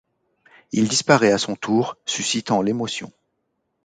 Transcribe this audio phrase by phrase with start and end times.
[0.71, 3.13] Il disparait à son tour, suscitant l'émotion.